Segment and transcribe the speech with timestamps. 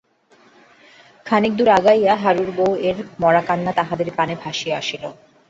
[1.25, 5.03] খানিকদূর আগাইয়া হারুর বৌ এর মড়াকান্না তাহাদের কানে ভাসিয়া আসিল।